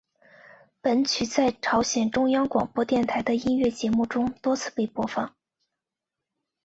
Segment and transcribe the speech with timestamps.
[0.81, 5.35] 本曲在朝鲜中央广播电台的音乐节目中多次被播放。